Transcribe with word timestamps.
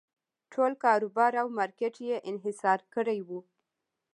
ټول 0.53 0.71
کاروبار 0.83 1.31
او 1.41 1.47
مارکېټ 1.57 1.95
یې 2.07 2.15
انحصار 2.31 2.79
کړی 2.93 3.19
و. 3.27 3.29